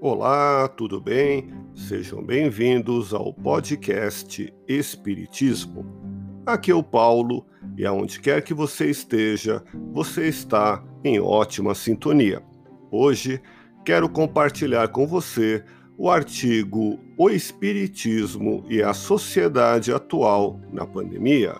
Olá, 0.00 0.68
tudo 0.68 1.00
bem? 1.00 1.52
Sejam 1.74 2.22
bem-vindos 2.22 3.12
ao 3.12 3.34
podcast 3.34 4.54
Espiritismo. 4.68 5.84
Aqui 6.46 6.70
é 6.70 6.74
o 6.74 6.84
Paulo 6.84 7.44
e 7.76 7.84
aonde 7.84 8.20
quer 8.20 8.42
que 8.42 8.54
você 8.54 8.88
esteja, 8.88 9.60
você 9.92 10.28
está 10.28 10.84
em 11.02 11.18
ótima 11.18 11.74
sintonia. 11.74 12.40
Hoje 12.92 13.42
quero 13.84 14.08
compartilhar 14.08 14.86
com 14.86 15.04
você 15.04 15.64
o 15.96 16.08
artigo 16.08 17.00
O 17.16 17.28
Espiritismo 17.28 18.64
e 18.70 18.80
a 18.80 18.94
Sociedade 18.94 19.92
Atual 19.92 20.60
na 20.72 20.86
Pandemia, 20.86 21.56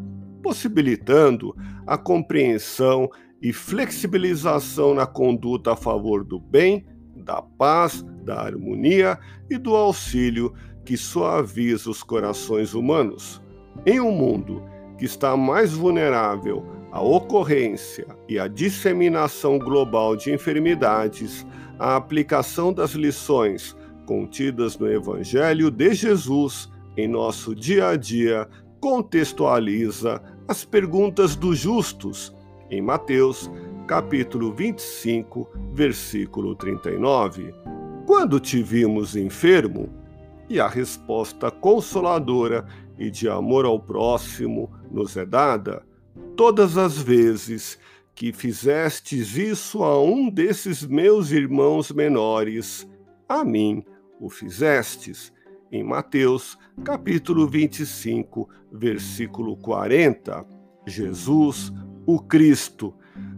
possibilitando 0.41 1.53
a 1.85 1.97
compreensão 1.97 3.09
e 3.41 3.51
flexibilização 3.51 4.93
na 4.93 5.05
conduta 5.05 5.73
a 5.73 5.75
favor 5.75 6.23
do 6.23 6.39
bem, 6.39 6.85
da 7.17 7.41
paz, 7.41 8.01
da 8.23 8.41
harmonia 8.41 9.19
e 9.49 9.57
do 9.57 9.75
auxílio 9.75 10.53
que 10.91 10.97
suaviza 10.97 11.89
os 11.89 12.03
corações 12.03 12.73
humanos. 12.73 13.41
Em 13.85 14.01
um 14.01 14.11
mundo 14.11 14.61
que 14.97 15.05
está 15.05 15.37
mais 15.37 15.71
vulnerável 15.71 16.65
à 16.91 17.01
ocorrência 17.01 18.05
e 18.27 18.37
à 18.37 18.45
disseminação 18.45 19.57
global 19.57 20.17
de 20.17 20.33
enfermidades, 20.33 21.47
a 21.79 21.95
aplicação 21.95 22.73
das 22.73 22.91
lições 22.91 23.73
contidas 24.05 24.77
no 24.77 24.91
Evangelho 24.91 25.71
de 25.71 25.93
Jesus 25.93 26.69
em 26.97 27.07
nosso 27.07 27.55
dia 27.55 27.87
a 27.87 27.95
dia 27.95 28.45
contextualiza 28.81 30.21
as 30.45 30.65
perguntas 30.65 31.37
dos 31.37 31.57
justos 31.57 32.35
em 32.69 32.81
Mateus, 32.81 33.49
capítulo 33.87 34.51
25, 34.51 35.47
versículo 35.73 36.53
39. 36.53 37.55
Quando 38.05 38.41
te 38.41 38.61
vimos 38.61 39.15
enfermo, 39.15 40.00
e 40.51 40.59
a 40.59 40.67
resposta 40.67 41.49
consoladora 41.49 42.65
e 42.99 43.09
de 43.09 43.29
amor 43.29 43.63
ao 43.63 43.79
próximo 43.79 44.69
nos 44.91 45.15
é 45.15 45.25
dada 45.25 45.81
todas 46.35 46.77
as 46.77 46.97
vezes 46.97 47.79
que 48.13 48.33
fizestes 48.33 49.37
isso 49.37 49.81
a 49.81 50.03
um 50.03 50.29
desses 50.29 50.85
meus 50.85 51.31
irmãos 51.31 51.89
menores, 51.89 52.85
a 53.29 53.45
mim 53.45 53.81
o 54.19 54.29
fizestes. 54.29 55.31
Em 55.71 55.85
Mateus, 55.85 56.57
capítulo 56.83 57.47
25, 57.47 58.49
versículo 58.73 59.55
40, 59.55 60.45
Jesus, 60.85 61.71
o 62.05 62.19
Cristo, 62.19 62.93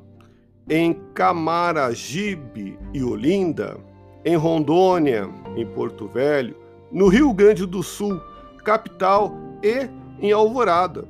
em 0.70 0.94
Camaragibe 1.14 2.78
e 2.94 3.04
Olinda, 3.04 3.78
em 4.26 4.36
Rondônia, 4.36 5.30
em 5.56 5.66
Porto 5.66 6.08
Velho, 6.08 6.56
no 6.92 7.08
Rio 7.08 7.34
Grande 7.34 7.66
do 7.66 7.82
Sul, 7.82 8.20
capital 8.66 9.34
e 9.64 9.90
em 10.20 10.32
Alvorada, 10.34 11.06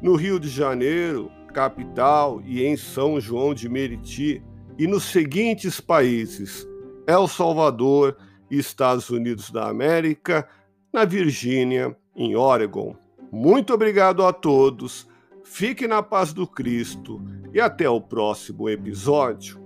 no 0.00 0.14
Rio 0.14 0.38
de 0.38 0.48
Janeiro, 0.48 1.30
capital 1.56 2.42
e 2.44 2.62
em 2.66 2.76
São 2.76 3.18
João 3.18 3.54
de 3.54 3.66
Meriti, 3.66 4.42
e 4.78 4.86
nos 4.86 5.04
seguintes 5.04 5.80
países: 5.80 6.68
El 7.06 7.26
Salvador, 7.26 8.14
Estados 8.50 9.08
Unidos 9.08 9.50
da 9.50 9.66
América, 9.66 10.46
na 10.92 11.06
Virgínia, 11.06 11.96
em 12.14 12.36
Oregon. 12.36 12.94
Muito 13.32 13.72
obrigado 13.72 14.22
a 14.26 14.34
todos, 14.34 15.08
fique 15.42 15.88
na 15.88 16.02
paz 16.02 16.34
do 16.34 16.46
Cristo 16.46 17.24
e 17.54 17.58
até 17.58 17.88
o 17.88 18.02
próximo 18.02 18.68
episódio. 18.68 19.58